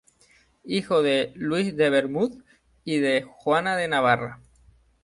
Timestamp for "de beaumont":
1.77-2.43